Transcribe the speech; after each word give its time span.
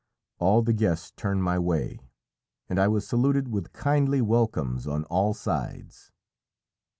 All 0.39 0.63
the 0.63 0.73
guests 0.73 1.11
turned 1.11 1.43
my 1.43 1.59
way, 1.59 1.99
and 2.67 2.79
I 2.79 2.87
was 2.87 3.07
saluted 3.07 3.49
with 3.49 3.71
kindly 3.71 4.19
welcomes 4.19 4.87
on 4.87 5.03
all 5.03 5.35
sides. 5.35 6.11